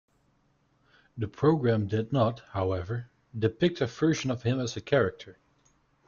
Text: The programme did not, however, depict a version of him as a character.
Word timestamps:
The 1.15 1.27
programme 1.27 1.85
did 1.85 2.11
not, 2.11 2.39
however, 2.53 3.11
depict 3.37 3.81
a 3.81 3.85
version 3.85 4.31
of 4.31 4.41
him 4.41 4.59
as 4.59 4.75
a 4.75 4.81
character. 4.81 5.37